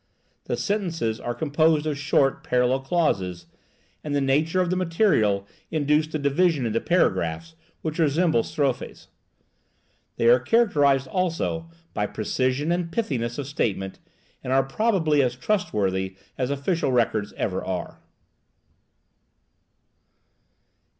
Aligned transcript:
The 0.45 0.57
sentences 0.57 1.19
are 1.19 1.35
composed 1.35 1.85
of 1.85 1.95
short 1.95 2.43
parallel 2.43 2.79
clauses, 2.79 3.45
and 4.03 4.15
the 4.15 4.19
nature 4.19 4.59
of 4.59 4.71
the 4.71 4.75
material 4.75 5.45
induced 5.69 6.15
a 6.15 6.17
division 6.17 6.65
into 6.65 6.81
paragraphs 6.81 7.53
which 7.83 7.99
resemble 7.99 8.41
strophes. 8.41 9.09
They 10.15 10.25
are 10.27 10.39
characterized 10.39 11.07
also 11.07 11.69
by 11.93 12.07
precision 12.07 12.71
and 12.71 12.91
pithiness 12.91 13.37
of 13.37 13.45
statement, 13.45 13.99
and 14.43 14.51
are 14.51 14.63
probably 14.63 15.21
as 15.21 15.35
trust 15.35 15.71
worthy 15.71 16.15
as 16.35 16.49
official 16.49 16.91
records 16.91 17.31
ever 17.37 17.63
are. 17.63 17.99